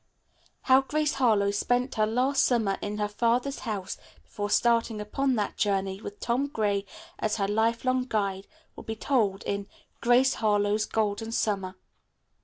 How 0.63 0.81
Grace 0.81 1.13
Harlowe 1.13 1.51
spent 1.51 1.93
her 1.93 2.07
last 2.07 2.43
summer 2.43 2.79
in 2.81 2.97
her 2.97 3.07
father's 3.07 3.59
house 3.59 3.99
before 4.23 4.49
starting 4.49 4.99
upon 4.99 5.35
that 5.35 5.57
journey, 5.57 6.01
with 6.01 6.19
Tom 6.19 6.47
Gray 6.47 6.87
as 7.19 7.35
her 7.35 7.47
life 7.47 7.85
long 7.85 8.05
guide, 8.07 8.47
will 8.75 8.83
be 8.83 8.95
told 8.95 9.43
in 9.43 9.67
"Grace 9.99 10.33
Harlowe's 10.33 10.85
Golden 10.87 11.31
Summer." 11.31 11.75